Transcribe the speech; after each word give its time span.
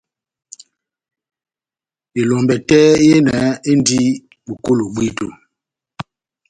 Elombɛ 2.19 2.55
tɛ́h 2.67 2.89
yehenɛ 3.05 3.37
endi 3.69 3.99
bokolo 4.45 4.83
bwito. 4.95 5.27